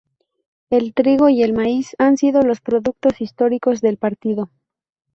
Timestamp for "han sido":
1.99-2.41